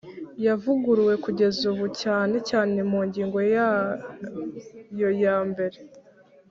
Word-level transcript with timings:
yavuguruwe 0.45 1.13
kugeza 1.23 1.61
ubu 1.71 1.85
cyane 2.01 2.35
cyane 2.49 2.77
mu 2.89 2.99
ngingo 3.07 3.39
yayo 3.55 5.09
ya 5.23 5.37
mbere 5.49 5.79